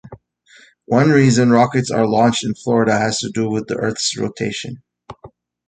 [0.87, 4.81] One reason rockets are launched in Florida has to do with the Earth's rotation.